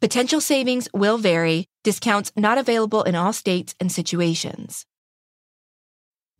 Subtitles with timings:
[0.00, 4.86] Potential savings will vary, discounts not available in all states and situations.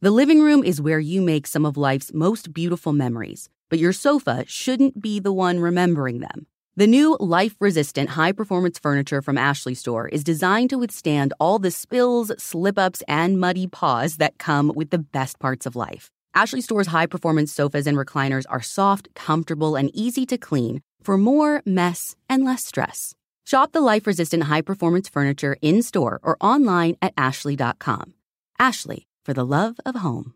[0.01, 3.93] The living room is where you make some of life's most beautiful memories, but your
[3.93, 6.47] sofa shouldn't be the one remembering them.
[6.77, 11.59] The new life resistant high performance furniture from Ashley Store is designed to withstand all
[11.59, 16.13] the spills, slip ups, and muddy paws that come with the best parts of life.
[16.33, 21.19] Ashley Store's high performance sofas and recliners are soft, comfortable, and easy to clean for
[21.19, 23.17] more mess and less stress.
[23.49, 28.13] Shop the life resistant high performance furniture in store or online at ashley.com.
[28.59, 30.35] Ashley, for the love of home.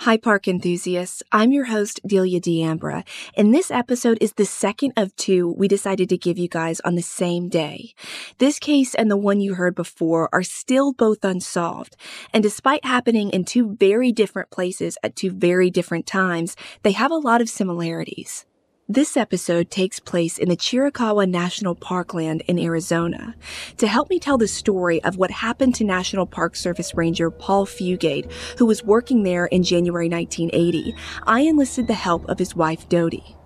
[0.00, 1.22] Hi, park enthusiasts.
[1.30, 3.04] I'm your host, Delia D'Ambra,
[3.36, 6.96] and this episode is the second of two we decided to give you guys on
[6.96, 7.94] the same day.
[8.38, 11.96] This case and the one you heard before are still both unsolved,
[12.32, 17.12] and despite happening in two very different places at two very different times, they have
[17.12, 18.46] a lot of similarities.
[18.90, 23.36] This episode takes place in the Chiricahua National Parkland in Arizona.
[23.76, 27.66] To help me tell the story of what happened to National Park Service Ranger Paul
[27.66, 30.92] Fugate, who was working there in January 1980,
[31.24, 33.36] I enlisted the help of his wife Dodie.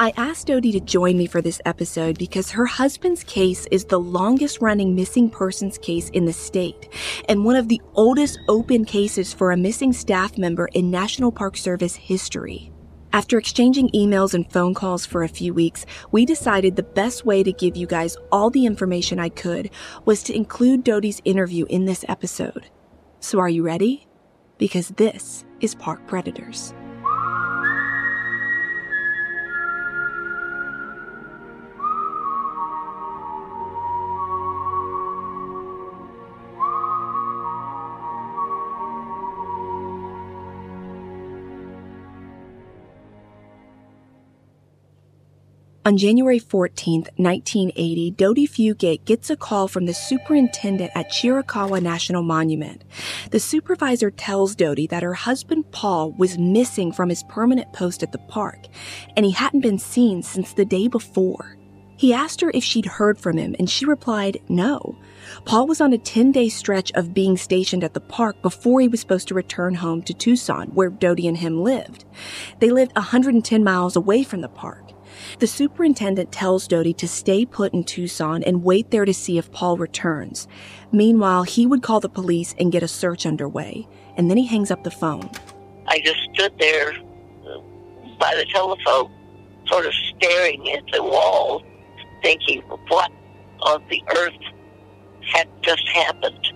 [0.00, 4.00] I asked Dodie to join me for this episode because her husband's case is the
[4.00, 6.92] longest running missing persons case in the state
[7.28, 11.56] and one of the oldest open cases for a missing staff member in National Park
[11.56, 12.72] Service history.
[13.12, 17.42] After exchanging emails and phone calls for a few weeks, we decided the best way
[17.42, 19.70] to give you guys all the information I could
[20.04, 22.70] was to include Dodie's interview in this episode.
[23.18, 24.06] So are you ready?
[24.58, 26.72] Because this is Park Predators.
[45.86, 52.22] On January 14, 1980, Dodie Fugate gets a call from the superintendent at Chiricahua National
[52.22, 52.84] Monument.
[53.30, 58.12] The supervisor tells Dodie that her husband Paul was missing from his permanent post at
[58.12, 58.66] the park,
[59.16, 61.56] and he hadn't been seen since the day before.
[61.96, 64.98] He asked her if she'd heard from him, and she replied, no.
[65.46, 68.88] Paul was on a 10 day stretch of being stationed at the park before he
[68.88, 72.04] was supposed to return home to Tucson, where Dodie and him lived.
[72.58, 74.89] They lived 110 miles away from the park.
[75.38, 79.50] The superintendent tells Dodie to stay put in Tucson and wait there to see if
[79.52, 80.48] Paul returns.
[80.92, 84.70] Meanwhile, he would call the police and get a search underway, and then he hangs
[84.70, 85.30] up the phone.
[85.86, 87.58] I just stood there uh,
[88.18, 89.10] by the telephone,
[89.66, 91.62] sort of staring at the wall,
[92.22, 93.10] thinking, what
[93.60, 94.32] on the earth
[95.32, 96.52] had just happened?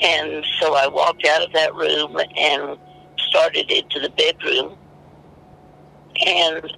[0.00, 2.78] And so I walked out of that room and
[3.18, 4.76] started into the bedroom.
[6.24, 6.76] And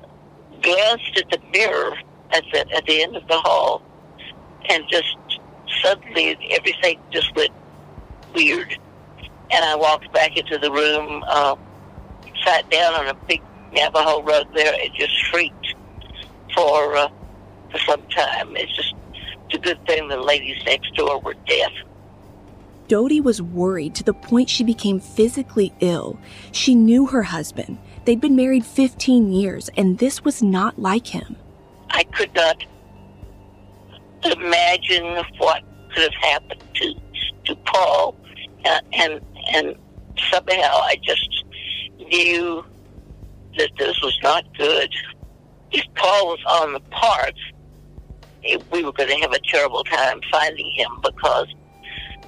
[0.63, 1.97] glanced at the mirror
[2.33, 3.83] at the at the end of the hall,
[4.69, 5.17] and just
[5.83, 7.53] suddenly everything just went
[8.35, 8.79] weird.
[9.53, 11.57] And I walked back into the room, uh,
[12.45, 15.75] sat down on a big Navajo rug there, and just shrieked
[16.55, 17.09] for uh,
[17.71, 18.57] for some time.
[18.57, 18.95] It's just
[19.47, 21.73] it's a good thing the ladies next door were deaf.
[22.87, 26.19] Dodie was worried to the point she became physically ill.
[26.51, 27.79] She knew her husband.
[28.05, 31.37] They'd been married 15 years, and this was not like him.
[31.91, 32.65] I could not
[34.25, 35.63] imagine what
[35.93, 36.95] could have happened to
[37.47, 38.15] to Paul,
[38.65, 39.21] uh, and
[39.53, 39.77] and
[40.31, 41.45] somehow I just
[41.99, 42.65] knew
[43.59, 44.91] that this was not good.
[45.73, 47.35] If Paul was on the park,
[48.43, 51.47] it, we were going to have a terrible time finding him because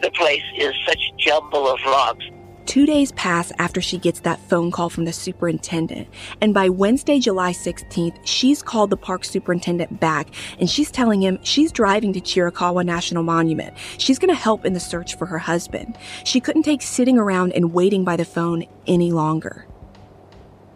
[0.00, 2.24] the place is such a jumble of rocks
[2.66, 6.08] Two days pass after she gets that phone call from the superintendent,
[6.40, 10.28] and by Wednesday, July 16th, she's called the park superintendent back
[10.58, 13.74] and she's telling him she's driving to Chiricahua National Monument.
[13.98, 15.98] She's going to help in the search for her husband.
[16.24, 19.66] She couldn't take sitting around and waiting by the phone any longer.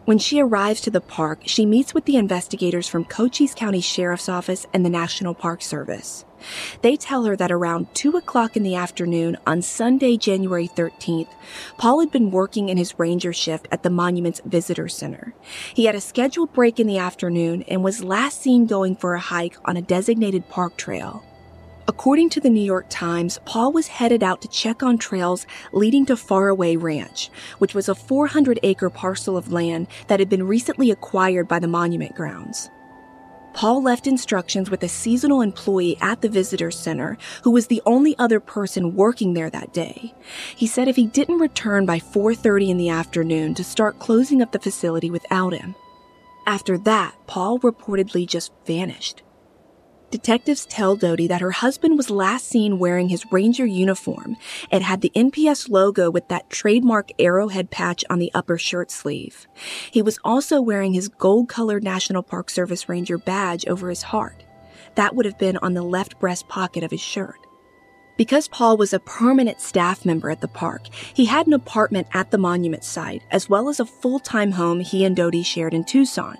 [0.06, 4.29] When she arrives to the park, she meets with the investigators from Cochise County Sheriff's
[4.29, 6.25] Office and the National Park Service.
[6.81, 11.31] They tell her that around 2 o'clock in the afternoon on Sunday, January 13th,
[11.76, 15.35] Paul had been working in his ranger shift at the monument's visitor center.
[15.75, 19.20] He had a scheduled break in the afternoon and was last seen going for a
[19.20, 21.25] hike on a designated park trail.
[21.88, 26.05] According to the New York Times, Paul was headed out to check on trails leading
[26.06, 30.91] to Faraway Ranch, which was a 400 acre parcel of land that had been recently
[30.91, 32.71] acquired by the monument grounds.
[33.55, 38.19] Paul left instructions with a seasonal employee at the visitor center who was the only
[38.19, 40.12] other person working there that day.
[40.56, 44.50] He said if he didn't return by 4:30 in the afternoon to start closing up
[44.50, 45.77] the facility without him.
[46.47, 49.23] After that, Paul reportedly just vanished.
[50.11, 54.37] Detectives tell Doty that her husband was last seen wearing his ranger uniform.
[54.70, 59.49] It had the NPS logo with that trademark arrowhead patch on the upper shirt sleeve.
[59.91, 64.44] He was also wearing his gold colored National Park Service Ranger badge over his heart.
[64.94, 67.45] That would have been on the left breast pocket of his shirt.
[68.17, 72.31] Because Paul was a permanent staff member at the park, he had an apartment at
[72.31, 75.85] the monument site, as well as a full time home he and Dodie shared in
[75.85, 76.39] Tucson.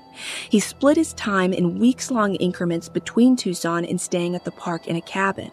[0.49, 4.87] He split his time in weeks long increments between Tucson and staying at the park
[4.87, 5.51] in a cabin.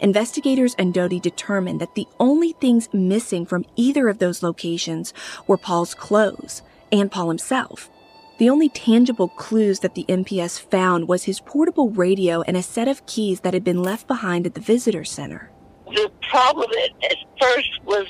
[0.00, 5.14] Investigators and Doty determined that the only things missing from either of those locations
[5.46, 6.60] were Paul's clothes
[6.92, 7.88] and Paul himself.
[8.36, 12.88] The only tangible clues that the NPS found was his portable radio and a set
[12.88, 15.50] of keys that had been left behind at the visitor center
[15.94, 18.06] the problem at, at first was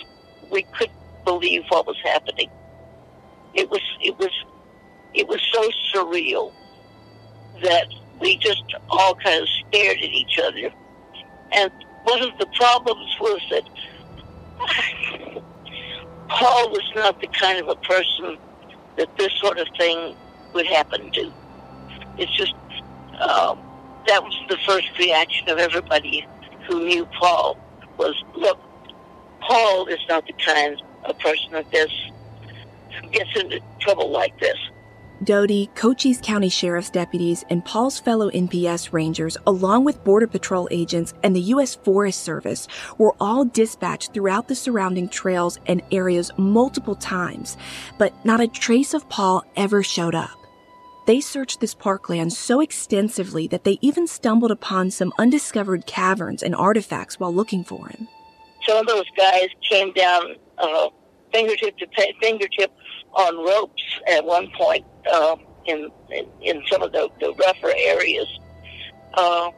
[0.51, 2.51] we couldn't believe what was happening.
[3.55, 4.31] It was it was
[5.15, 6.53] it was so surreal
[7.63, 7.87] that
[8.21, 10.73] we just all kind of stared at each other.
[11.53, 11.71] And
[12.05, 13.69] one of the problems was that
[16.29, 18.39] Paul was not the kind of a person
[18.97, 20.17] that this sort of thing
[20.53, 21.33] would happen to.
[22.19, 22.55] It's just
[23.21, 23.59] um,
[24.07, 26.27] that was the first reaction of everybody
[26.67, 27.59] who knew Paul
[27.99, 28.59] was, look,
[29.41, 31.91] Paul is not the kind of person that this
[33.13, 34.57] gets into trouble like this.
[35.23, 41.15] Dodie, Cochise County Sheriff's deputies, and Paul's fellow NPS rangers, along with Border Patrol agents
[41.23, 41.77] and the U.S.
[41.77, 42.67] Forest Service,
[42.99, 47.57] were all dispatched throughout the surrounding trails and areas multiple times,
[47.97, 50.44] but not a trace of Paul ever showed up.
[51.07, 56.55] They searched this parkland so extensively that they even stumbled upon some undiscovered caverns and
[56.55, 58.09] artifacts while looking for him.
[58.67, 60.89] Some of those guys came down uh,
[61.33, 61.87] fingertip to
[62.23, 62.73] fingertip
[63.15, 65.37] on ropes at one point uh,
[65.67, 68.27] in, in, in some of the, the rougher areas,
[69.15, 69.51] uh,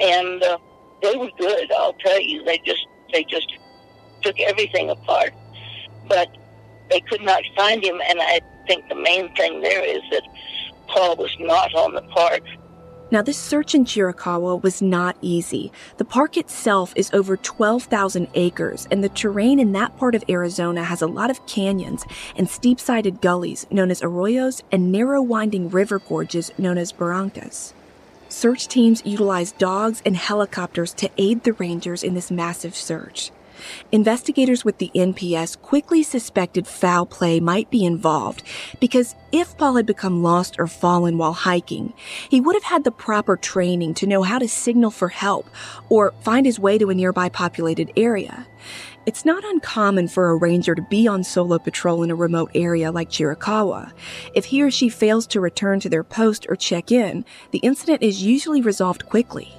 [0.00, 0.58] and uh,
[1.02, 1.72] they were good.
[1.72, 3.52] I'll tell you, they just they just
[4.22, 5.32] took everything apart,
[6.08, 6.28] but
[6.90, 8.00] they could not find him.
[8.08, 10.22] And I think the main thing there is that
[10.96, 12.42] Was not on the park.
[13.10, 15.72] Now, this search in Chiricahua was not easy.
[15.96, 20.84] The park itself is over 12,000 acres, and the terrain in that part of Arizona
[20.84, 22.04] has a lot of canyons
[22.36, 27.72] and steep sided gullies known as arroyos and narrow winding river gorges known as barrancas.
[28.28, 33.32] Search teams utilized dogs and helicopters to aid the rangers in this massive search.
[33.92, 38.42] Investigators with the NPS quickly suspected foul play might be involved
[38.80, 41.92] because if Paul had become lost or fallen while hiking,
[42.28, 45.48] he would have had the proper training to know how to signal for help
[45.88, 48.46] or find his way to a nearby populated area.
[49.06, 52.92] It's not uncommon for a ranger to be on solo patrol in a remote area
[52.92, 53.92] like Chiricahua.
[54.34, 58.02] If he or she fails to return to their post or check in, the incident
[58.02, 59.54] is usually resolved quickly.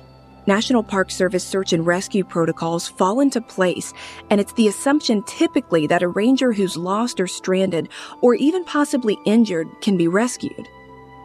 [0.48, 3.94] National Park Service search and rescue protocols fall into place,
[4.30, 7.90] and it's the assumption typically that a ranger who's lost or stranded,
[8.22, 10.68] or even possibly injured, can be rescued.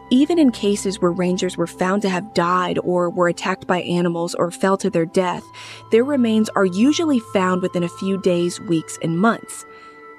[0.09, 4.35] Even in cases where rangers were found to have died or were attacked by animals
[4.35, 5.43] or fell to their death,
[5.91, 9.65] their remains are usually found within a few days, weeks, and months.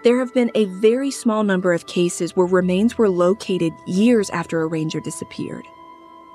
[0.05, 4.61] There have been a very small number of cases where remains were located years after
[4.61, 5.67] a ranger disappeared.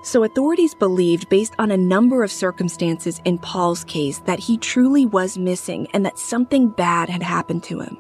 [0.04, 5.06] So authorities believed, based on a number of circumstances in Paul's case, that he truly
[5.06, 7.98] was missing and that something bad had happened to him.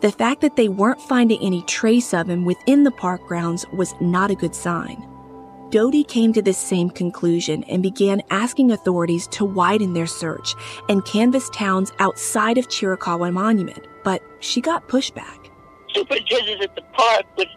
[0.00, 3.94] The fact that they weren't finding any trace of him within the park grounds was
[4.00, 5.08] not a good sign.
[5.70, 10.56] Doty came to this same conclusion and began asking authorities to widen their search
[10.88, 15.50] and canvass towns outside of Chiricahua Monument, but she got pushback.
[15.94, 17.48] Superintendent at the park would,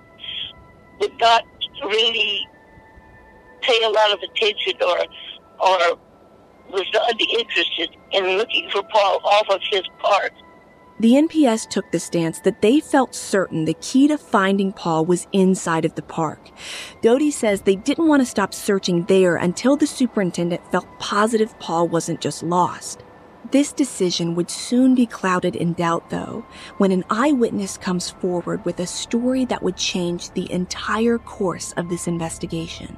[0.99, 1.45] would not
[1.83, 2.47] really
[3.67, 5.00] pay a lot of attention or
[5.59, 6.00] or
[6.69, 10.33] was not interested in looking for Paul off of his part.
[11.00, 15.27] The NPS took the stance that they felt certain the key to finding Paul was
[15.31, 16.50] inside of the park.
[17.03, 21.88] Doty says they didn't want to stop searching there until the superintendent felt positive Paul
[21.88, 23.03] wasn't just lost.
[23.51, 26.43] This decision would soon be clouded in doubt, though,
[26.79, 31.89] when an eyewitness comes forward with a story that would change the entire course of
[31.89, 32.97] this investigation.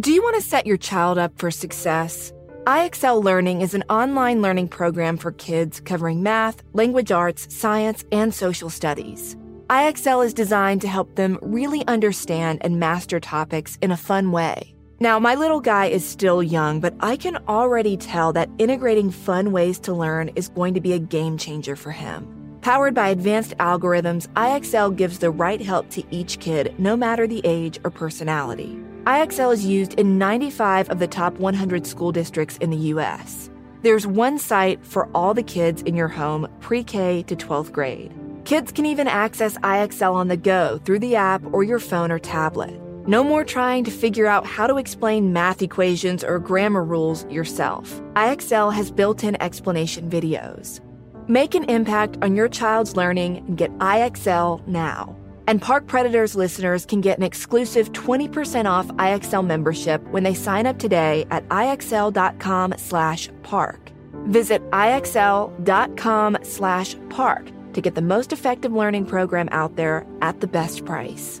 [0.00, 2.32] Do you want to set your child up for success?
[2.64, 8.32] IXL Learning is an online learning program for kids covering math, language arts, science, and
[8.32, 9.36] social studies.
[9.68, 14.74] IXL is designed to help them really understand and master topics in a fun way.
[15.00, 19.52] Now, my little guy is still young, but I can already tell that integrating fun
[19.52, 22.26] ways to learn is going to be a game changer for him.
[22.62, 27.42] Powered by advanced algorithms, IXL gives the right help to each kid, no matter the
[27.44, 28.80] age or personality.
[29.06, 33.48] IXL is used in 95 of the top 100 school districts in the U.S.
[33.82, 38.12] There's one site for all the kids in your home, pre K to 12th grade.
[38.44, 42.18] Kids can even access IXL on the go through the app or your phone or
[42.18, 42.78] tablet.
[43.06, 48.02] No more trying to figure out how to explain math equations or grammar rules yourself.
[48.14, 50.80] IXL has built in explanation videos.
[51.26, 55.16] Make an impact on your child's learning and get IXL now.
[55.46, 60.66] And Park Predators listeners can get an exclusive 20% off IXL membership when they sign
[60.66, 63.90] up today at IXL.com slash park.
[64.26, 70.46] Visit IXL.com slash park to get the most effective learning program out there at the
[70.46, 71.40] best price.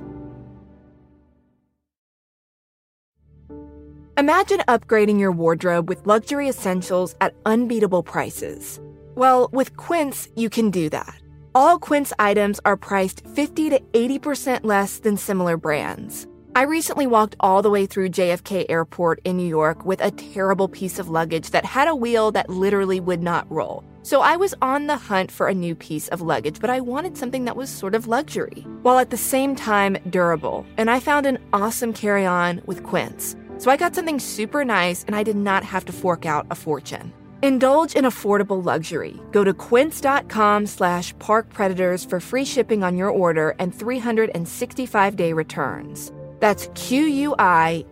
[4.20, 8.78] Imagine upgrading your wardrobe with luxury essentials at unbeatable prices.
[9.14, 11.19] Well, with Quince, you can do that.
[11.52, 16.28] All Quince items are priced 50 to 80% less than similar brands.
[16.54, 20.68] I recently walked all the way through JFK Airport in New York with a terrible
[20.68, 23.82] piece of luggage that had a wheel that literally would not roll.
[24.02, 27.16] So I was on the hunt for a new piece of luggage, but I wanted
[27.16, 30.64] something that was sort of luxury, while at the same time durable.
[30.76, 33.34] And I found an awesome carry on with Quince.
[33.58, 36.54] So I got something super nice and I did not have to fork out a
[36.54, 37.12] fortune.
[37.42, 39.18] Indulge in affordable luxury.
[39.30, 46.12] Go to quince.com slash parkpredators for free shipping on your order and 365-day returns.
[46.38, 47.84] That's Q-U-I-N-C-E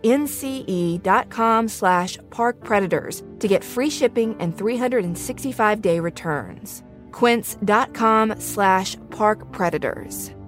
[1.03, 6.83] dot com slash parkpredators to get free shipping and 365-day returns.
[7.11, 10.38] quince.com slash parkpredators.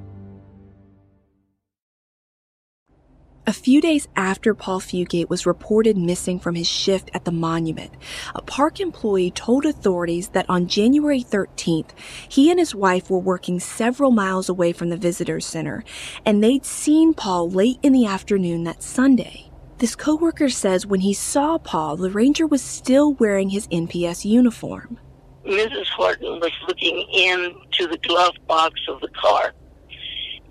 [3.47, 7.91] A few days after Paul Fugate was reported missing from his shift at the monument,
[8.35, 11.89] a park employee told authorities that on January 13th,
[12.29, 15.83] he and his wife were working several miles away from the visitor center,
[16.23, 19.49] and they'd seen Paul late in the afternoon that Sunday.
[19.79, 24.99] This coworker says when he saw Paul, the ranger was still wearing his NPS uniform.
[25.47, 25.87] Mrs.
[25.87, 29.55] Horton was looking into the glove box of the car,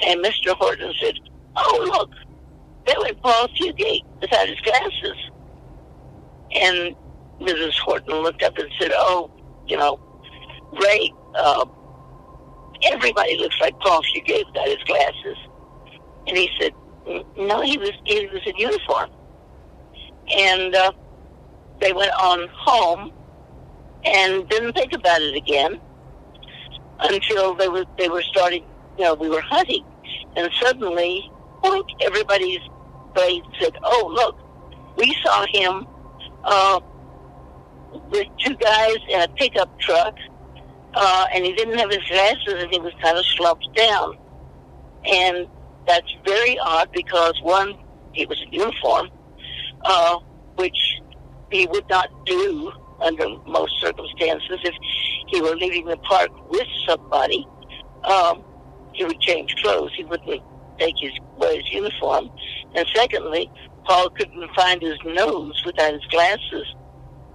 [0.01, 0.57] and Mr.
[0.57, 1.15] Horton said,
[1.55, 2.11] "Oh, look."
[2.91, 5.17] That went Paul Fugate without his glasses.
[6.57, 6.97] And
[7.41, 7.79] Mrs.
[7.79, 9.31] Horton looked up and said, Oh,
[9.69, 10.01] you know,
[10.73, 11.67] Ray, uh,
[12.91, 15.37] everybody looks like Paul Fugate without his glasses.
[16.27, 16.73] And he said,
[17.39, 19.11] No, he was he was in uniform.
[20.37, 20.91] And uh,
[21.81, 23.13] they went on home
[24.05, 25.81] and didn't think about it again
[26.99, 28.65] until they were they were starting
[28.99, 29.85] you know, we were hunting.
[30.35, 31.31] And suddenly
[31.63, 32.59] point, everybody's
[33.15, 34.37] brain said, "Oh, look,
[34.97, 35.87] we saw him
[36.45, 36.81] uh,
[38.11, 40.17] with two guys in a pickup truck,
[40.95, 44.17] uh, and he didn't have his glasses, and he was kind of slumped down."
[45.05, 45.49] And
[45.87, 47.75] that's very odd because one,
[48.13, 49.11] he was in uniform,
[49.85, 50.19] uh,
[50.57, 51.01] which
[51.51, 54.75] he would not do under most circumstances if
[55.29, 57.47] he were leaving the park with somebody.
[58.05, 58.45] Um,
[58.93, 59.93] he would change clothes.
[59.97, 60.43] He wouldn't
[60.81, 62.31] take his wear his uniform,
[62.75, 63.51] and secondly,
[63.85, 66.67] Paul couldn't find his nose without his glasses.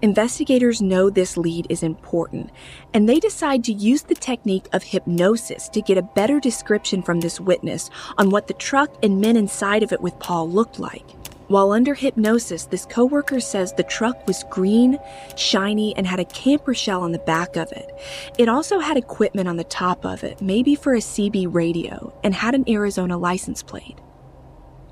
[0.01, 2.51] Investigators know this lead is important,
[2.93, 7.21] and they decide to use the technique of hypnosis to get a better description from
[7.21, 11.05] this witness on what the truck and men inside of it with Paul looked like.
[11.47, 14.97] While under hypnosis, this coworker says the truck was green,
[15.35, 17.91] shiny, and had a camper shell on the back of it.
[18.39, 22.33] It also had equipment on the top of it, maybe for a CB radio, and
[22.33, 23.99] had an Arizona license plate.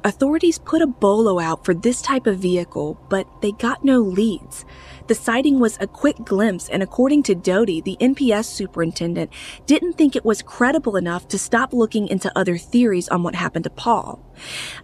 [0.03, 4.65] Authorities put a bolo out for this type of vehicle, but they got no leads.
[5.07, 9.31] The sighting was a quick glimpse, and according to Doty, the NPS superintendent
[9.65, 13.65] didn't think it was credible enough to stop looking into other theories on what happened
[13.65, 14.23] to Paul.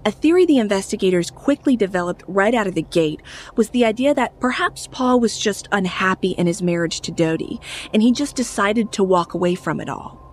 [0.06, 3.22] A theory the investigators quickly developed right out of the gate
[3.56, 7.62] was the idea that perhaps Paul was just unhappy in his marriage to Doty,
[7.94, 10.28] and he just decided to walk away from it all.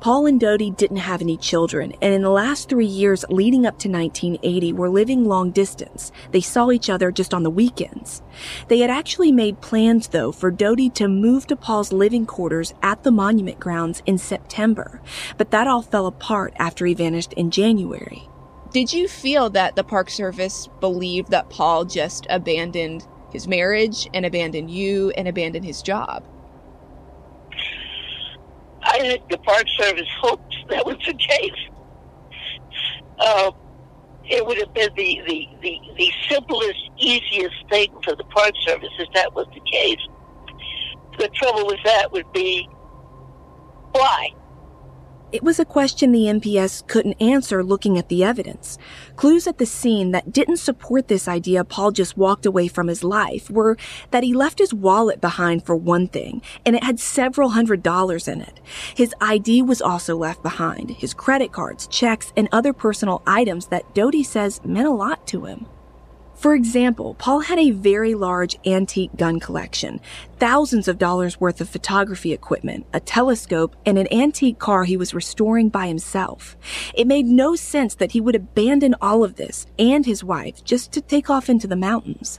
[0.00, 3.80] Paul and Doty didn't have any children, and in the last three years leading up
[3.80, 6.12] to 1980 were living long distance.
[6.30, 8.22] They saw each other just on the weekends.
[8.68, 13.02] They had actually made plans, though, for Doty to move to Paul's living quarters at
[13.02, 15.02] the monument grounds in September,
[15.36, 18.28] but that all fell apart after he vanished in January.
[18.72, 24.24] Did you feel that the Park Service believed that Paul just abandoned his marriage and
[24.24, 26.22] abandoned you and abandoned his job?
[28.82, 31.68] I think the Park Service hoped that was the case.
[33.18, 33.50] Uh,
[34.24, 38.90] it would have been the, the, the, the simplest, easiest thing for the Park Service
[38.98, 40.00] if that was the case.
[41.18, 42.68] The trouble with that would be
[43.92, 44.30] why?
[45.30, 48.78] It was a question the NPS couldn't answer looking at the evidence.
[49.16, 53.04] Clues at the scene that didn't support this idea Paul just walked away from his
[53.04, 53.76] life were
[54.10, 58.26] that he left his wallet behind for one thing, and it had several hundred dollars
[58.26, 58.58] in it.
[58.94, 63.94] His ID was also left behind, his credit cards, checks, and other personal items that
[63.94, 65.66] Doty says meant a lot to him.
[66.38, 70.00] For example, Paul had a very large antique gun collection,
[70.38, 75.12] thousands of dollars worth of photography equipment, a telescope, and an antique car he was
[75.12, 76.56] restoring by himself.
[76.94, 80.92] It made no sense that he would abandon all of this and his wife just
[80.92, 82.38] to take off into the mountains.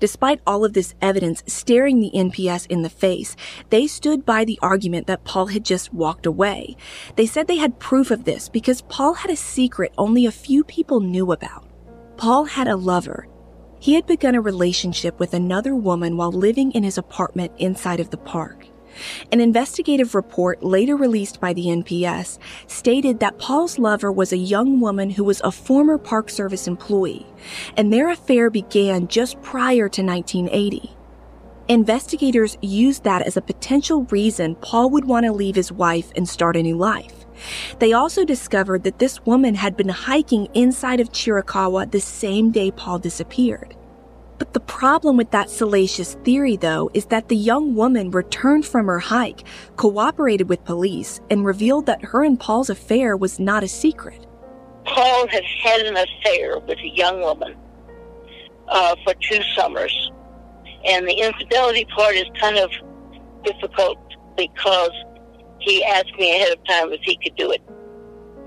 [0.00, 3.36] Despite all of this evidence staring the NPS in the face,
[3.68, 6.78] they stood by the argument that Paul had just walked away.
[7.16, 10.64] They said they had proof of this because Paul had a secret only a few
[10.64, 11.68] people knew about.
[12.16, 13.26] Paul had a lover,
[13.84, 18.08] he had begun a relationship with another woman while living in his apartment inside of
[18.08, 18.66] the park.
[19.30, 24.80] An investigative report later released by the NPS stated that Paul's lover was a young
[24.80, 27.26] woman who was a former Park Service employee,
[27.76, 30.90] and their affair began just prior to 1980.
[31.68, 36.26] Investigators used that as a potential reason Paul would want to leave his wife and
[36.26, 37.23] start a new life.
[37.78, 42.70] They also discovered that this woman had been hiking inside of Chiricahua the same day
[42.70, 43.76] Paul disappeared.
[44.38, 48.86] But the problem with that salacious theory, though, is that the young woman returned from
[48.86, 49.44] her hike,
[49.76, 54.26] cooperated with police, and revealed that her and Paul's affair was not a secret.
[54.84, 57.54] Paul had had an affair with a young woman
[58.68, 60.10] uh, for two summers.
[60.84, 62.70] And the infidelity part is kind of
[63.44, 63.98] difficult
[64.36, 64.90] because
[65.64, 67.62] he asked me ahead of time if he could do it.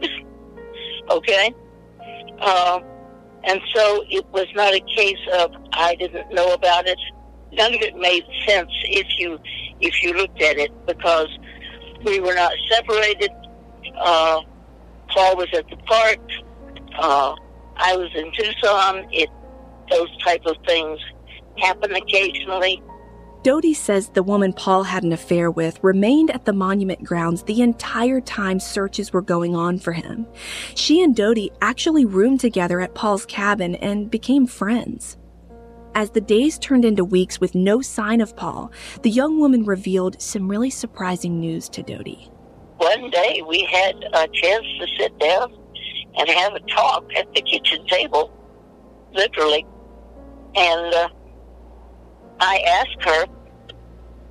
[1.10, 1.54] okay?
[2.40, 2.80] Uh,
[3.44, 7.00] and so it was not a case of I didn't know about it.
[7.54, 9.40] None of it made sense if you
[9.80, 11.30] if you looked at it because
[12.04, 13.32] we were not separated.
[13.98, 14.42] Uh,
[15.10, 16.20] Paul was at the park.
[17.00, 17.36] Uh,
[17.78, 19.08] I was in Tucson.
[19.12, 19.30] It
[19.90, 21.00] those type of things
[21.58, 22.82] happen occasionally.
[23.44, 27.62] Doty says the woman Paul had an affair with remained at the monument grounds the
[27.62, 30.26] entire time searches were going on for him.
[30.76, 35.18] She and Doty actually roomed together at Paul's cabin and became friends.
[35.96, 38.72] As the days turned into weeks with no sign of Paul,
[39.02, 42.30] the young woman revealed some really surprising news to Doty.
[42.78, 45.56] One day we had a chance to sit down
[46.18, 48.32] and have a talk at the kitchen table,
[49.14, 49.66] literally.
[50.56, 51.10] And uh,
[52.40, 53.26] I asked her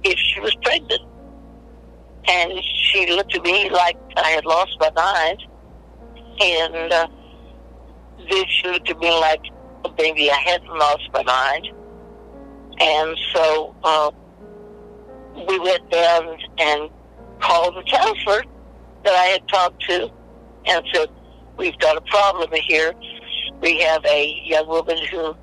[0.05, 1.03] if she was pregnant.
[2.29, 5.43] And she looked at me like I had lost my mind.
[6.41, 7.09] And uh,
[8.31, 9.43] then she looked at me like
[9.99, 11.69] maybe I hadn't lost my mind.
[12.79, 14.11] And so uh,
[15.49, 16.91] we went down and
[17.41, 18.43] called the counselor
[19.05, 20.11] that I had talked to
[20.67, 21.09] and said,
[21.57, 22.93] We've got a problem here.
[23.63, 25.35] We have a young woman who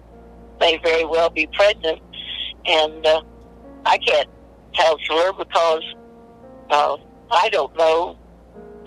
[0.60, 2.02] may very well be pregnant
[2.66, 3.22] and uh,
[3.86, 4.30] I can't
[4.74, 5.84] counsel her because
[6.70, 6.98] uh,
[7.32, 8.18] I don't know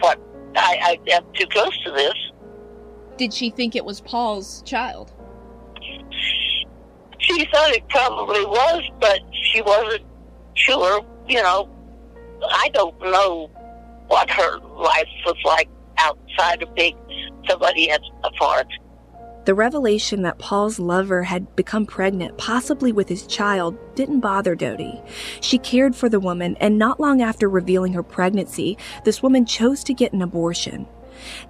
[0.01, 0.19] what
[0.57, 2.15] I, I am too close to this.
[3.17, 5.13] Did she think it was Paul's child?
[7.19, 10.05] She thought it probably was, but she wasn't
[10.55, 11.05] sure.
[11.29, 11.69] You know,
[12.49, 13.51] I don't know
[14.09, 16.97] what her life was like outside of being
[17.49, 18.67] somebody at a park.
[19.47, 25.01] The revelation that Paul's lover had become pregnant, possibly with his child, didn't bother Doty.
[25.41, 29.85] She cared for the woman, and not long after revealing her pregnancy, this woman chose
[29.85, 30.89] to get an abortion.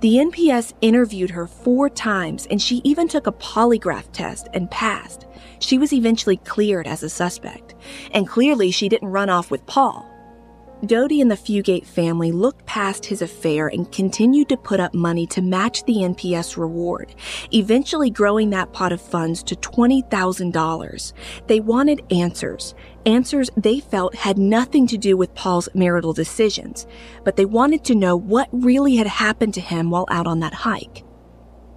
[0.03, 5.27] The NPS interviewed her four times, and she even took a polygraph test and passed.
[5.59, 7.75] She was eventually cleared as a suspect,
[8.13, 10.07] and clearly she didn't run off with Paul.
[10.85, 15.27] Doty and the Fugate family looked past his affair and continued to put up money
[15.29, 17.15] to match the NPS reward,
[17.51, 21.13] eventually growing that pot of funds to $20,000.
[21.47, 22.75] They wanted answers,
[23.07, 26.87] answers they felt had nothing to do with Paul's marital decisions,
[27.25, 30.53] but they wanted to know what really had happened to him while out on that
[30.53, 31.06] hike.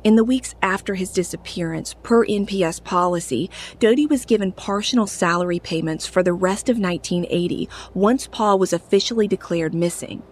[0.01, 6.07] In the weeks after his disappearance, per NPS policy, Doty was given partial salary payments
[6.07, 10.23] for the rest of 1980 once Paul was officially declared missing.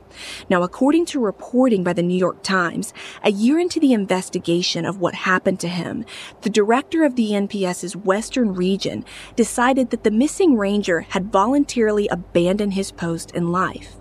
[0.49, 5.01] Now, according to reporting by the New York Times, a year into the investigation of
[5.01, 6.06] what happened to him,
[6.43, 9.03] the director of the NPS's Western region
[9.36, 13.97] decided that the missing ranger had voluntarily abandoned his post in life,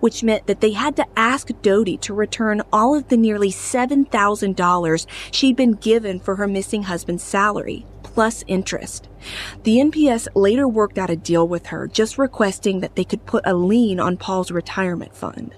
[0.00, 5.06] which meant that they had to ask Doty to return all of the nearly $7,000
[5.32, 9.08] she'd been given for her missing husband's salary, plus interest.
[9.62, 13.46] The NPS later worked out a deal with her, just requesting that they could put
[13.46, 15.54] a lien on Paul's retirement fund.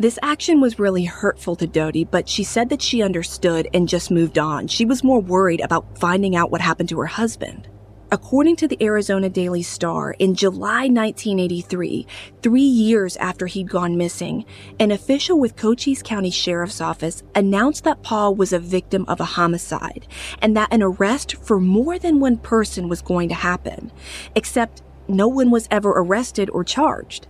[0.00, 4.12] This action was really hurtful to Doty, but she said that she understood and just
[4.12, 4.68] moved on.
[4.68, 7.68] She was more worried about finding out what happened to her husband.
[8.10, 12.06] According to the Arizona Daily Star, in July 1983,
[12.42, 14.46] three years after he'd gone missing,
[14.80, 19.26] an official with Cochise County Sheriff's Office announced that Paul was a victim of a
[19.26, 20.06] homicide
[20.40, 23.92] and that an arrest for more than one person was going to happen.
[24.34, 27.26] Except no one was ever arrested or charged.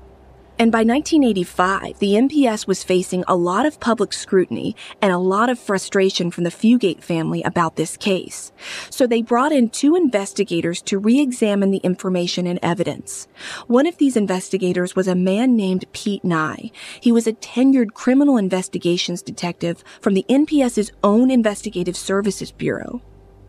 [0.61, 5.51] And by 1985, the NPS was facing a lot of public scrutiny and a lot
[5.51, 8.51] of frustration from the Fugate family about this case.
[8.91, 13.29] So they brought in two investigators to re-examine the information and evidence.
[13.69, 16.73] One of these investigators was a man named Pete Nye.
[17.01, 23.01] He was a tenured criminal investigations detective from the NPS's own Investigative Services Bureau.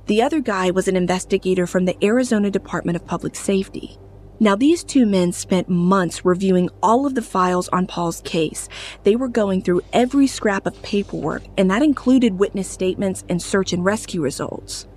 [0.05, 3.97] The other guy was an investigator from the Arizona Department of Public Safety.
[4.41, 8.69] Now, these two men spent months reviewing all of the files on Paul's case.
[9.03, 13.73] They were going through every scrap of paperwork, and that included witness statements and search
[13.73, 14.87] and rescue results.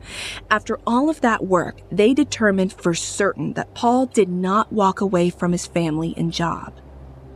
[0.48, 5.30] After all of that work, they determined for certain that Paul did not walk away
[5.30, 6.74] from his family and job.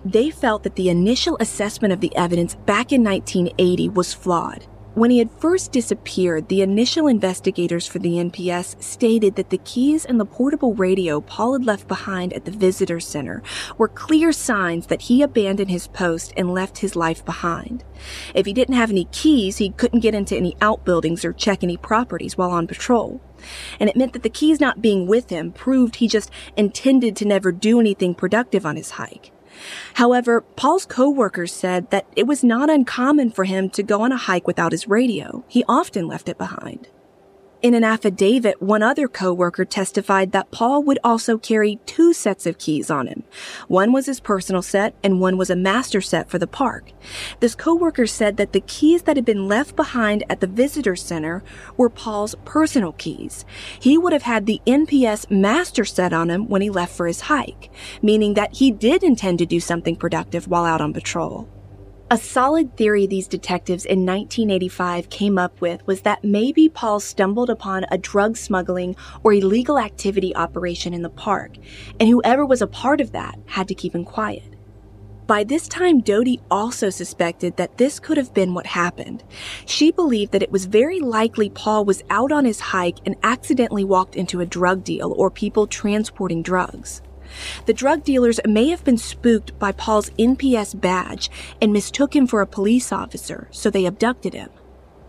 [0.05, 4.64] They felt that the initial assessment of the evidence back in 1980 was flawed.
[4.96, 10.06] When he had first disappeared, the initial investigators for the NPS stated that the keys
[10.06, 13.42] and the portable radio Paul had left behind at the visitor center
[13.76, 17.85] were clear signs that he abandoned his post and left his life behind.
[18.35, 21.76] If he didn't have any keys, he couldn't get into any outbuildings or check any
[21.76, 23.20] properties while on patrol.
[23.78, 27.26] And it meant that the keys not being with him proved he just intended to
[27.26, 29.30] never do anything productive on his hike.
[29.95, 34.16] However, Paul's coworkers said that it was not uncommon for him to go on a
[34.16, 35.45] hike without his radio.
[35.49, 36.88] He often left it behind.
[37.62, 42.59] In an affidavit, one other coworker testified that Paul would also carry two sets of
[42.59, 43.25] keys on him.
[43.66, 46.92] One was his personal set and one was a master set for the park.
[47.40, 51.42] This coworker said that the keys that had been left behind at the visitor center
[51.79, 53.47] were Paul's personal keys.
[53.81, 57.23] He would have had the NPS master set on him when he left for his
[57.23, 57.71] hike,
[58.03, 61.49] meaning that he did intend to do something productive while out on patrol.
[62.09, 67.51] A solid theory these detectives in 1985 came up with was that maybe Paul stumbled
[67.51, 71.57] upon a drug smuggling or illegal activity operation in the park,
[71.99, 74.55] and whoever was a part of that had to keep him quiet.
[75.27, 79.25] By this time, Doty also suspected that this could have been what happened.
[79.64, 83.83] She believed that it was very likely Paul was out on his hike and accidentally
[83.83, 87.03] walked into a drug deal or people transporting drugs.
[87.66, 92.40] The drug dealers may have been spooked by Paul's NPS badge and mistook him for
[92.40, 94.50] a police officer, so they abducted him.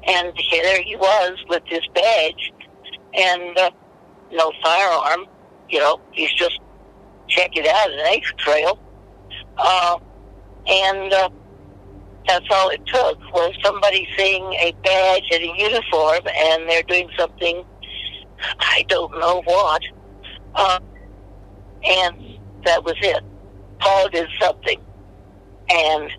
[0.08, 2.54] And there he was with his badge
[3.14, 3.72] and uh,
[4.32, 5.26] no firearm.
[5.70, 6.60] You know, he's just
[7.28, 8.80] checking out an nature trail.
[9.58, 9.98] Uh,
[10.68, 11.30] and uh,
[12.28, 17.10] that's all it took was somebody seeing a badge and a uniform and they're doing
[17.18, 17.66] something,
[18.60, 19.82] I don't know what.
[20.56, 20.80] Uh,
[21.84, 23.24] and that was it.
[23.80, 24.82] Paul did something,
[25.70, 26.12] and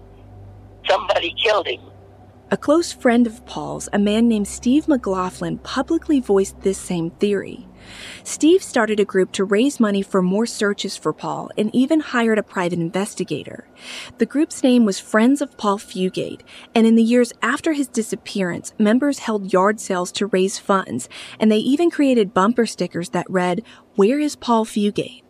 [0.87, 1.81] somebody killed him.
[2.51, 7.69] A close friend of Paul's, a man named Steve McLaughlin, publicly voiced this same theory.
[8.25, 12.39] Steve started a group to raise money for more searches for Paul and even hired
[12.39, 13.69] a private investigator.
[14.17, 16.41] The group's name was Friends of Paul Fugate,
[16.75, 21.53] and in the years after his disappearance, members held yard sales to raise funds, and
[21.53, 23.63] they even created bumper stickers that read,
[23.97, 25.23] Where is Paul Fugate?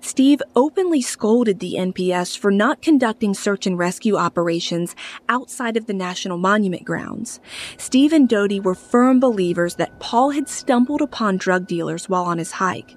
[0.00, 4.94] Steve openly scolded the NPS for not conducting search and rescue operations
[5.28, 7.40] outside of the National Monument grounds.
[7.76, 12.38] Steve and Doty were firm believers that Paul had stumbled upon drug dealers while on
[12.38, 12.96] his hike.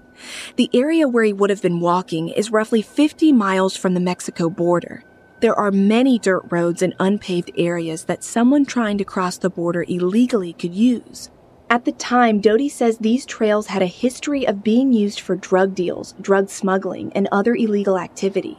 [0.55, 4.49] The area where he would have been walking is roughly 50 miles from the Mexico
[4.49, 5.03] border.
[5.39, 9.83] There are many dirt roads and unpaved areas that someone trying to cross the border
[9.87, 11.31] illegally could use.
[11.71, 15.73] At the time, Doty says these trails had a history of being used for drug
[15.73, 18.57] deals, drug smuggling, and other illegal activity.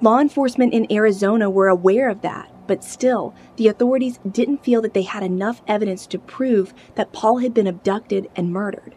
[0.00, 4.94] Law enforcement in Arizona were aware of that, but still, the authorities didn't feel that
[4.94, 8.94] they had enough evidence to prove that Paul had been abducted and murdered.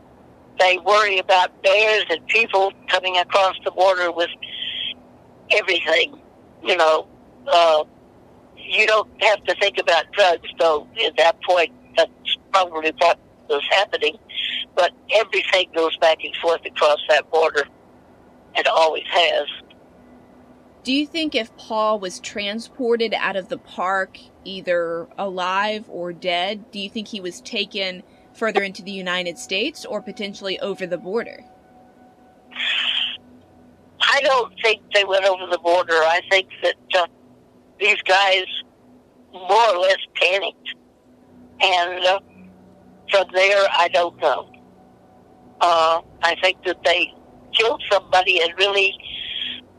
[0.58, 4.30] They worry about bears and people coming across the border with
[5.52, 6.18] everything,
[6.64, 7.10] you know,
[7.46, 7.84] uh,
[8.56, 10.88] you don't have to think about drugs, though.
[11.06, 13.20] At that point, that's probably what
[13.50, 14.18] was happening.
[14.76, 17.66] But everything goes back and forth across that border.
[18.56, 19.48] It always has.
[20.84, 26.72] Do you think if Paul was transported out of the park, either alive or dead,
[26.72, 30.98] do you think he was taken further into the United States or potentially over the
[30.98, 31.44] border?
[34.02, 35.94] I don't think they went over the border.
[35.94, 37.08] I think that uh,
[37.80, 38.46] these guys
[39.34, 40.76] more or less panicked.
[41.62, 42.20] And uh,
[43.12, 44.52] from there, I don't know.
[45.62, 47.14] Uh, I think that they
[47.54, 48.96] killed somebody and really,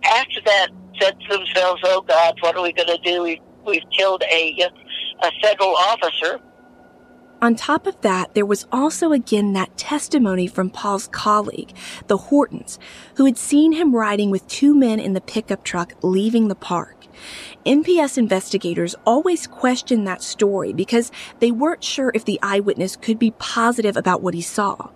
[0.04, 0.68] after that,
[1.00, 3.22] said to themselves, "Oh God, what are we going to do?
[3.22, 4.68] We've, we've killed a
[5.22, 6.40] a federal officer."
[7.42, 11.74] On top of that, there was also again that testimony from Paul's colleague,
[12.06, 12.78] the Hortons,
[13.14, 16.99] who had seen him riding with two men in the pickup truck leaving the park.
[17.66, 23.33] NPS investigators always questioned that story because they weren't sure if the eyewitness could be
[23.33, 24.88] positive about what he saw.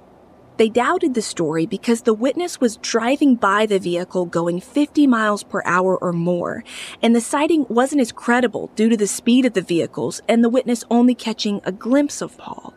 [0.56, 5.42] They doubted the story because the witness was driving by the vehicle going 50 miles
[5.42, 6.64] per hour or more,
[7.02, 10.48] and the sighting wasn't as credible due to the speed of the vehicles and the
[10.48, 12.72] witness only catching a glimpse of Paul.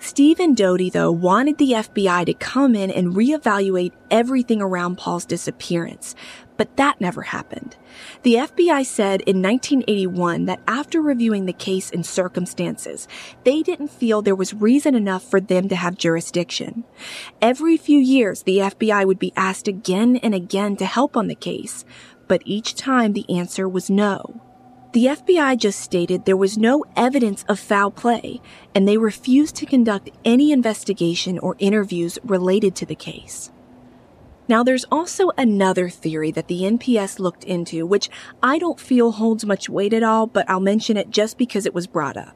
[0.00, 5.26] Steve and Doty, though, wanted the FBI to come in and reevaluate everything around Paul's
[5.26, 6.14] disappearance,
[6.58, 7.76] but that never happened.
[8.24, 13.08] The FBI said in 1981 that after reviewing the case and circumstances,
[13.44, 16.84] they didn't feel there was reason enough for them to have jurisdiction.
[17.40, 21.34] Every few years, the FBI would be asked again and again to help on the
[21.34, 21.86] case,
[22.26, 24.42] but each time the answer was no.
[24.94, 28.40] The FBI just stated there was no evidence of foul play,
[28.74, 33.52] and they refused to conduct any investigation or interviews related to the case.
[34.48, 38.08] Now, there's also another theory that the NPS looked into, which
[38.42, 41.74] I don't feel holds much weight at all, but I'll mention it just because it
[41.74, 42.34] was brought up.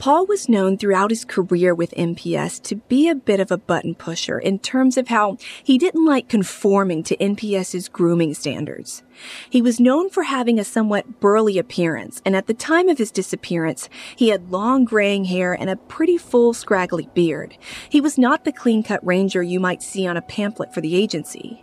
[0.00, 3.94] Paul was known throughout his career with NPS to be a bit of a button
[3.94, 9.02] pusher in terms of how he didn't like conforming to NPS's grooming standards.
[9.50, 13.10] He was known for having a somewhat burly appearance, and at the time of his
[13.10, 17.58] disappearance, he had long graying hair and a pretty full scraggly beard.
[17.90, 21.62] He was not the clean-cut ranger you might see on a pamphlet for the agency.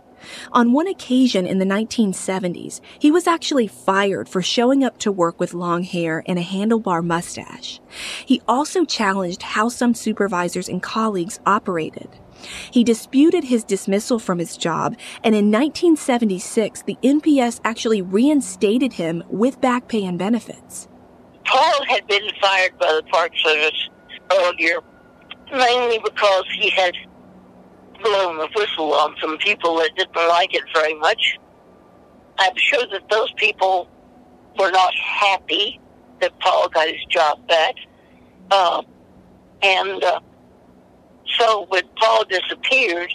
[0.52, 5.38] On one occasion in the 1970s, he was actually fired for showing up to work
[5.38, 7.80] with long hair and a handlebar mustache.
[8.24, 12.08] He also challenged how some supervisors and colleagues operated.
[12.70, 19.24] He disputed his dismissal from his job, and in 1976, the NPS actually reinstated him
[19.28, 20.88] with back pay and benefits.
[21.44, 23.88] Paul had been fired by the Park Service
[24.32, 24.80] earlier,
[25.50, 26.94] mainly because he had
[28.02, 31.38] blowing the whistle on some people that didn't like it very much.
[32.38, 33.88] I'm sure that those people
[34.58, 35.80] were not happy
[36.20, 37.74] that Paul got his job back.
[38.50, 38.82] Uh,
[39.62, 40.20] and uh,
[41.38, 43.12] so when Paul disappeared,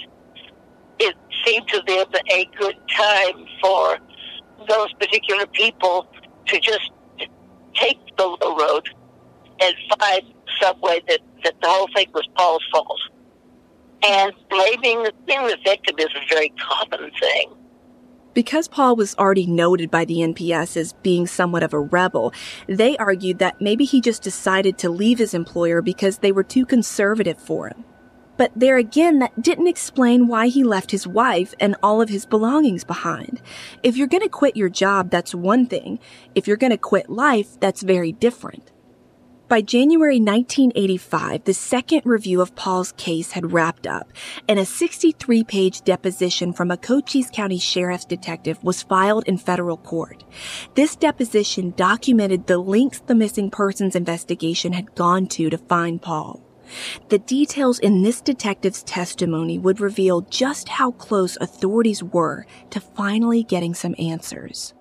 [0.99, 1.15] it
[1.45, 3.97] seemed to them a good time for
[4.67, 6.07] those particular people
[6.47, 6.91] to just
[7.73, 8.87] take the low road
[9.59, 10.21] and find
[10.61, 12.99] some way that, that the whole thing was Paul's fault.
[14.05, 17.53] And blaming being the victim is a very common thing.
[18.33, 22.33] Because Paul was already noted by the NPS as being somewhat of a rebel,
[22.67, 26.65] they argued that maybe he just decided to leave his employer because they were too
[26.65, 27.85] conservative for him.
[28.35, 32.25] But there again, that didn't explain why he left his wife and all of his
[32.25, 33.39] belongings behind.
[33.83, 35.99] If you're gonna quit your job, that's one thing.
[36.33, 38.72] If you're gonna quit life, that's very different.
[39.49, 44.11] By January 1985, the second review of Paul's case had wrapped up,
[44.47, 49.75] and a 63 page deposition from a Cochise County Sheriff's detective was filed in federal
[49.75, 50.23] court.
[50.75, 56.41] This deposition documented the lengths the missing persons investigation had gone to to find Paul.
[57.09, 63.43] The details in this detective's testimony would reveal just how close authorities were to finally
[63.43, 64.73] getting some answers.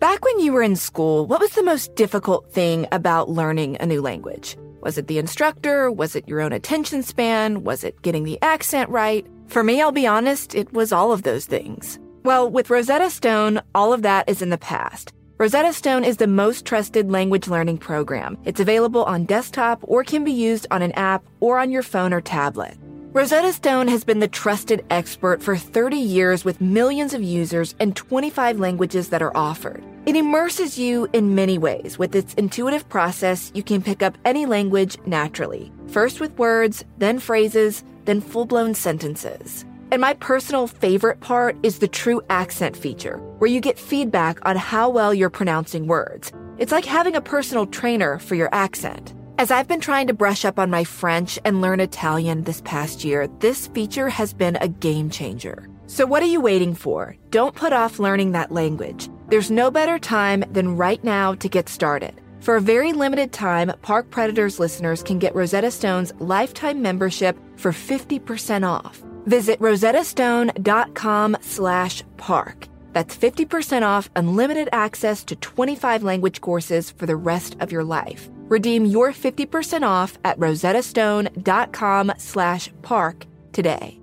[0.00, 3.86] Back when you were in school, what was the most difficult thing about learning a
[3.86, 4.56] new language?
[4.80, 5.90] Was it the instructor?
[5.90, 7.64] Was it your own attention span?
[7.64, 9.26] Was it getting the accent right?
[9.48, 11.98] For me, I'll be honest, it was all of those things.
[12.24, 15.12] Well, with Rosetta Stone, all of that is in the past.
[15.36, 18.38] Rosetta Stone is the most trusted language learning program.
[18.46, 22.14] It's available on desktop or can be used on an app or on your phone
[22.14, 22.78] or tablet.
[23.12, 27.96] Rosetta Stone has been the trusted expert for 30 years with millions of users and
[27.96, 29.82] 25 languages that are offered.
[30.06, 31.98] It immerses you in many ways.
[31.98, 35.72] With its intuitive process, you can pick up any language naturally.
[35.88, 39.64] First with words, then phrases, then full blown sentences.
[39.90, 44.54] And my personal favorite part is the true accent feature, where you get feedback on
[44.54, 46.30] how well you're pronouncing words.
[46.58, 49.14] It's like having a personal trainer for your accent.
[49.40, 53.04] As I've been trying to brush up on my French and learn Italian this past
[53.06, 55.66] year, this feature has been a game changer.
[55.86, 57.16] So, what are you waiting for?
[57.30, 59.08] Don't put off learning that language.
[59.30, 62.20] There's no better time than right now to get started.
[62.40, 67.72] For a very limited time, Park Predators listeners can get Rosetta Stone's lifetime membership for
[67.72, 69.02] 50% off.
[69.24, 72.68] Visit rosettastone.com slash park.
[72.92, 78.28] That's 50% off unlimited access to 25 language courses for the rest of your life.
[78.50, 84.00] Redeem your 50% off at rosettastone.com slash park today.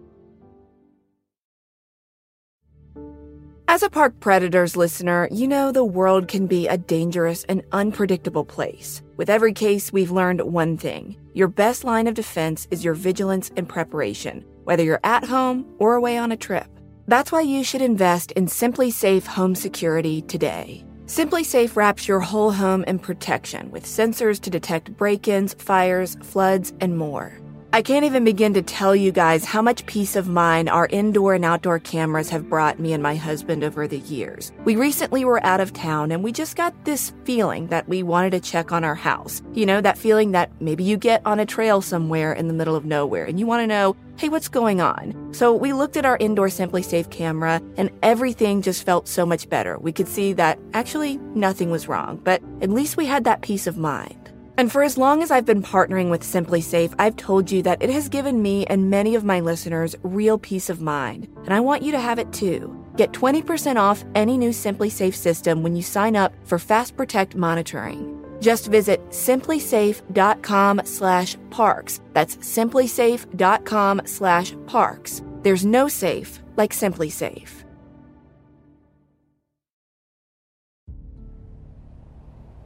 [3.70, 8.46] As a Park Predators listener, you know the world can be a dangerous and unpredictable
[8.46, 9.04] place.
[9.18, 11.18] With every case, we've learned one thing.
[11.34, 15.96] Your best line of defense is your vigilance and preparation, whether you're at home or
[15.96, 16.68] away on a trip.
[17.10, 20.87] That's why you should invest in SimpliSafe Home Security today.
[21.08, 26.74] SimpliSafe wraps your whole home in protection with sensors to detect break ins, fires, floods,
[26.82, 27.40] and more.
[27.74, 31.34] I can't even begin to tell you guys how much peace of mind our indoor
[31.34, 34.54] and outdoor cameras have brought me and my husband over the years.
[34.64, 38.32] We recently were out of town and we just got this feeling that we wanted
[38.32, 39.42] to check on our house.
[39.54, 42.76] You know, that feeling that maybe you get on a trail somewhere in the middle
[42.76, 45.34] of nowhere and you want to know, hey, what's going on?
[45.34, 49.78] So we looked at our indoor SimpliSafe camera and everything just felt so much better.
[49.78, 53.68] We could see that actually nothing was wrong, but at least we had that peace
[53.68, 54.27] of mind.
[54.58, 57.92] And for as long as I've been partnering with SimpliSafe, I've told you that it
[57.92, 61.84] has given me and many of my listeners real peace of mind, and I want
[61.84, 62.84] you to have it too.
[62.96, 68.18] Get 20% off any new SimpliSafe system when you sign up for Fast Protect monitoring.
[68.40, 72.02] Just visit simplisafe.com slash parks.
[72.14, 75.22] That's simplisafe.com slash parks.
[75.44, 77.67] There's no safe like SimpliSafe.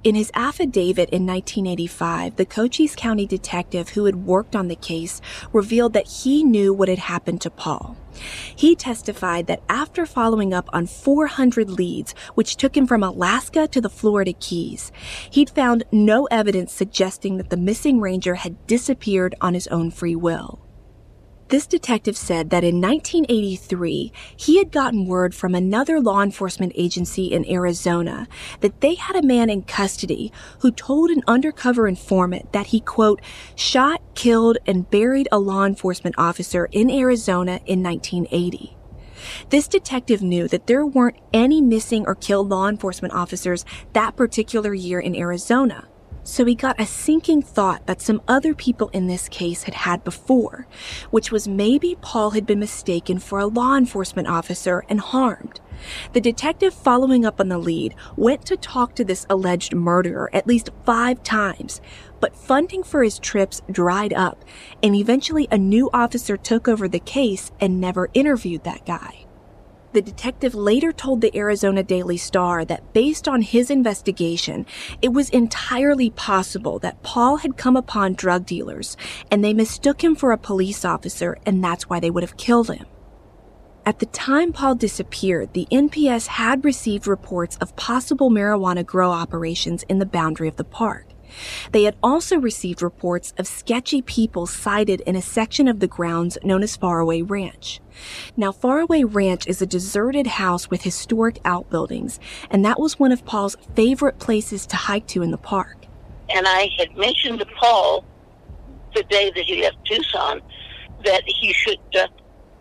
[0.04, 5.22] In his affidavit in 1985, the Cochise County detective who had worked on the case
[5.54, 7.96] revealed that he knew what had happened to Paul.
[8.56, 13.80] He testified that after following up on 400 leads, which took him from Alaska to
[13.80, 14.92] the Florida Keys,
[15.30, 20.16] he'd found no evidence suggesting that the missing ranger had disappeared on his own free
[20.16, 20.60] will.
[21.52, 27.26] This detective said that in 1983, he had gotten word from another law enforcement agency
[27.26, 28.30] in Arizona
[28.62, 33.22] that they had a man in custody who told an undercover informant that he, quote,
[33.54, 38.78] shot, killed, and buried a law enforcement officer in Arizona in 1980.
[39.50, 44.74] This detective knew that there weren't any missing or killed law enforcement officers that particular
[44.74, 45.90] year in Arizona.
[46.32, 50.02] So he got a sinking thought that some other people in this case had had
[50.06, 50.66] before,
[51.10, 55.60] which was maybe Paul had been mistaken for a law enforcement officer and harmed.
[56.14, 60.48] The detective following up on the lead went to talk to this alleged murderer at
[60.48, 61.82] least five times,
[62.22, 64.46] but funding for his trips dried up,
[64.82, 69.26] and eventually a new officer took over the case and never interviewed that guy.
[69.94, 74.66] The detective later told the Arizona Daily Star that based on his investigation,
[75.02, 78.96] it was entirely possible that Paul had come upon drug dealers
[79.30, 82.72] and they mistook him for a police officer and that's why they would have killed
[82.72, 82.86] him.
[83.86, 89.84] At the time Paul disappeared, the NPS had received reports of possible marijuana grow operations
[89.90, 91.11] in the boundary of the park.
[91.72, 96.38] They had also received reports of sketchy people sighted in a section of the grounds
[96.44, 97.80] known as Faraway Ranch.
[98.38, 103.26] Now, Faraway Ranch is a deserted house with historic outbuildings, and that was one of
[103.26, 105.86] Paul's favorite places to hike to in the park.
[106.30, 108.06] And I had mentioned to Paul
[108.96, 110.42] the day that he left Tucson
[111.06, 112.08] that he should uh,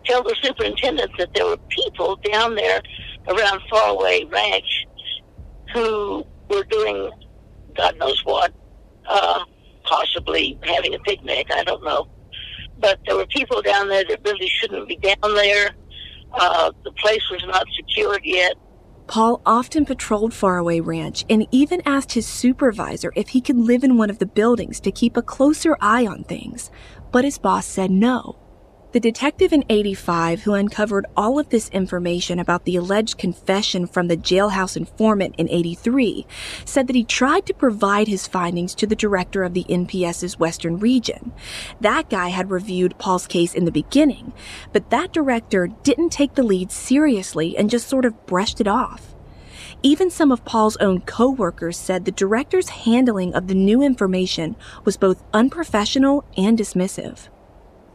[0.05, 2.81] tell the superintendent that there were people down there
[3.29, 4.87] around Faraway Ranch
[5.73, 7.11] who were doing
[7.81, 8.53] God knows what,
[9.09, 9.45] uh,
[9.85, 11.47] possibly having a picnic.
[11.51, 12.09] I don't know.
[12.79, 15.71] But there were people down there that really shouldn't be down there.
[16.33, 18.55] Uh, the place was not secured yet.
[19.07, 23.97] Paul often patrolled Faraway Ranch and even asked his supervisor if he could live in
[23.97, 26.71] one of the buildings to keep a closer eye on things,
[27.11, 28.39] but his boss said no.
[28.93, 34.09] The detective in 85 who uncovered all of this information about the alleged confession from
[34.09, 36.27] the jailhouse informant in 83
[36.65, 40.81] said that he tried to provide his findings to the director of the NPS's Western
[40.81, 41.31] region.
[41.81, 44.33] That guy had reviewed Paul's case in the beginning,
[44.73, 49.15] but that director didn't take the lead seriously and just sort of brushed it off.
[49.85, 54.97] Even some of Paul's own coworkers said the director's handling of the new information was
[54.97, 57.29] both unprofessional and dismissive.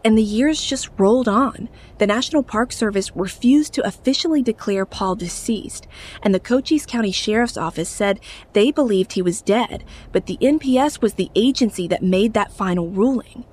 [0.06, 1.68] And the years just rolled on.
[1.98, 5.88] The National Park Service refused to officially declare Paul deceased,
[6.22, 8.20] and the Cochise County Sheriff's Office said
[8.54, 12.88] they believed he was dead, but the NPS was the agency that made that final
[12.88, 13.46] ruling.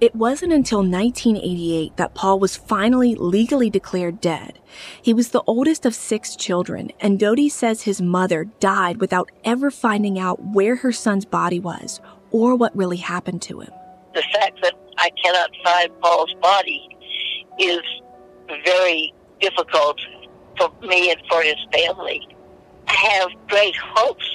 [0.00, 4.60] It wasn't until 1988 that Paul was finally legally declared dead.
[5.02, 9.72] He was the oldest of six children, and Doty says his mother died without ever
[9.72, 13.72] finding out where her son's body was or what really happened to him.
[14.14, 16.88] The fact that I cannot find Paul's body
[17.58, 17.80] is
[18.64, 20.00] very difficult
[20.58, 22.26] for me and for his family.
[22.88, 24.28] I have great hopes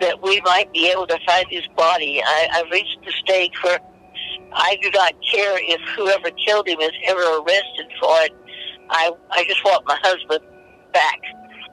[0.00, 2.22] that we might be able to find his body.
[2.24, 3.80] I, I've reached the stage where
[4.52, 8.32] I do not care if whoever killed him is ever arrested for it.
[8.90, 10.40] I I just want my husband
[10.92, 11.20] back,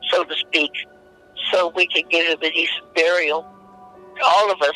[0.10, 0.72] so to speak,
[1.52, 3.46] so we can give him a decent burial.
[4.24, 4.76] All of us,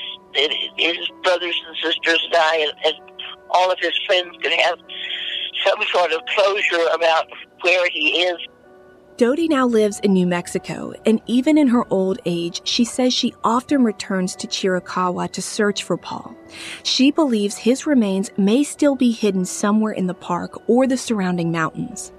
[0.77, 3.14] his brothers and sisters and I, and, and
[3.51, 4.77] all of his friends can have
[5.65, 7.25] some sort of closure about
[7.61, 8.37] where he is
[9.17, 13.33] Doty now lives in New Mexico, and even in her old age, she says she
[13.45, 16.35] often returns to Chiricahua to search for Paul.
[16.83, 21.49] She believes his remains may still be hidden somewhere in the park or the surrounding
[21.49, 22.11] mountains.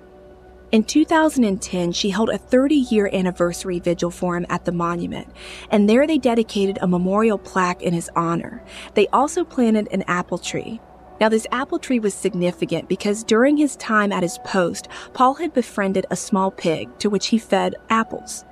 [0.72, 5.28] In 2010, she held a 30 year anniversary vigil for him at the monument,
[5.70, 8.64] and there they dedicated a memorial plaque in his honor.
[8.94, 10.80] They also planted an apple tree.
[11.20, 15.54] Now, this apple tree was significant because during his time at his post, Paul had
[15.54, 18.44] befriended a small pig to which he fed apples.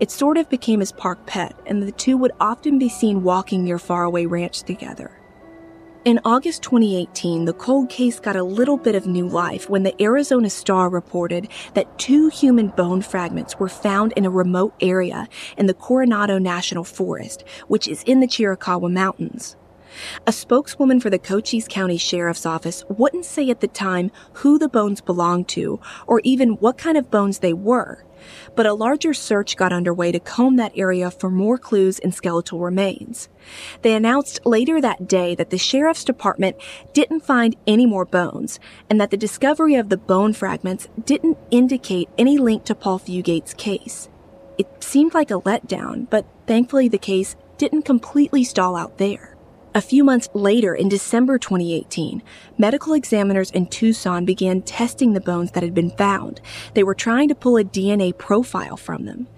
[0.00, 3.64] It sort of became his park pet, and the two would often be seen walking
[3.64, 5.16] near faraway ranch together.
[6.02, 10.02] In August 2018, the cold case got a little bit of new life when the
[10.02, 15.66] Arizona Star reported that two human bone fragments were found in a remote area in
[15.66, 19.56] the Coronado National Forest, which is in the Chiricahua Mountains.
[20.26, 24.68] A spokeswoman for the Cochise County Sheriff's Office wouldn't say at the time who the
[24.68, 28.04] bones belonged to or even what kind of bones they were,
[28.54, 32.60] but a larger search got underway to comb that area for more clues and skeletal
[32.60, 33.28] remains.
[33.82, 36.56] They announced later that day that the sheriff's department
[36.92, 42.08] didn't find any more bones and that the discovery of the bone fragments didn't indicate
[42.18, 44.08] any link to Paul Fugate's case.
[44.58, 49.29] It seemed like a letdown, but thankfully the case didn't completely stall out there.
[49.72, 52.24] A few months later, in December 2018,
[52.58, 56.40] medical examiners in Tucson began testing the bones that had been found.
[56.74, 59.28] They were trying to pull a DNA profile from them.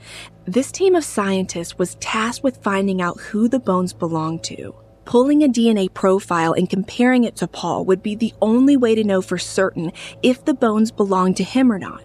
[0.46, 4.74] This team of scientists was tasked with finding out who the bones belonged to.
[5.04, 9.04] Pulling a DNA profile and comparing it to Paul would be the only way to
[9.04, 12.04] know for certain if the bones belonged to him or not.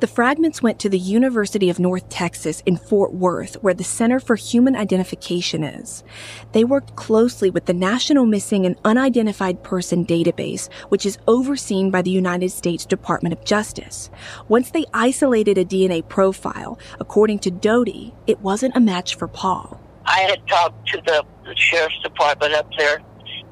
[0.00, 4.20] The fragments went to the University of North Texas in Fort Worth, where the Center
[4.20, 6.04] for Human Identification is.
[6.52, 12.02] They worked closely with the National Missing and Unidentified Person Database, which is overseen by
[12.02, 14.10] the United States Department of Justice.
[14.48, 19.80] Once they isolated a DNA profile, according to Doty, it wasn't a match for Paul.
[20.04, 21.24] I had talked to the,
[21.56, 23.00] sheriff's department up there,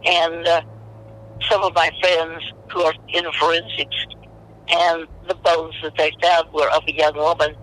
[0.05, 0.63] and uh,
[1.51, 2.43] some of my friends
[2.73, 4.07] who are in forensics
[4.73, 7.55] and the bones that they found were of a young woman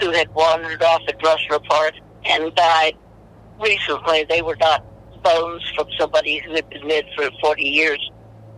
[0.00, 1.94] who had wandered off at Rustler Park
[2.24, 2.96] and died
[3.60, 4.24] recently.
[4.24, 4.84] They were not
[5.22, 8.10] bones from somebody who had been dead for 40 years.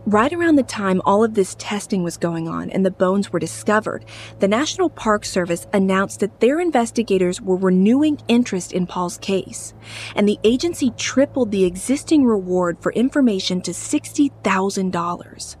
[0.07, 3.39] Right around the time all of this testing was going on and the bones were
[3.39, 4.05] discovered,
[4.37, 9.73] the National Park Service announced that their investigators were renewing interest in Paul's case,
[10.15, 15.55] and the agency tripled the existing reward for information to $60,000.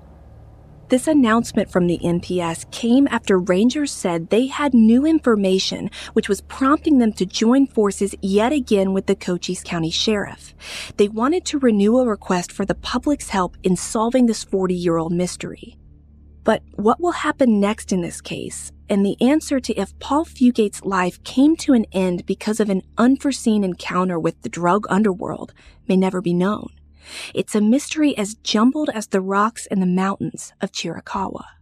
[0.87, 6.41] This announcement from the NPS came after rangers said they had new information which was
[6.41, 10.53] prompting them to join forces yet again with the Cochise County Sheriff.
[10.97, 14.97] They wanted to renew a request for the public's help in solving this 40 year
[14.97, 15.75] old mystery.
[16.43, 18.71] But what will happen next in this case?
[18.87, 22.83] And the answer to if Paul Fugate's life came to an end because of an
[22.99, 25.51] unforeseen encounter with the drug underworld
[25.87, 26.69] may never be known.
[27.33, 31.54] It's a mystery as jumbled as the rocks and the mountains of Chiricahua.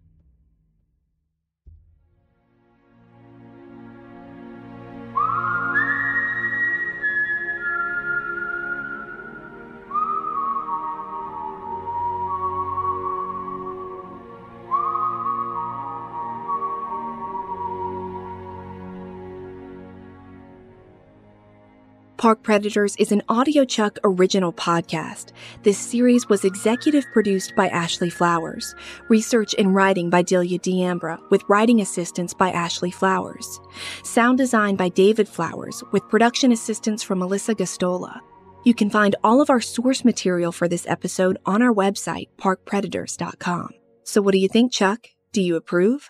[22.24, 25.34] Park Predators is an audiochuck original podcast.
[25.64, 28.74] This series was executive produced by Ashley Flowers,
[29.10, 33.60] research and writing by Delia D'Ambra, with writing assistance by Ashley Flowers,
[34.06, 38.22] sound design by David Flowers, with production assistance from Melissa Gastola.
[38.64, 43.72] You can find all of our source material for this episode on our website, parkpredators.com.
[44.06, 45.08] So what do you think, Chuck?
[45.34, 46.10] Do you approve?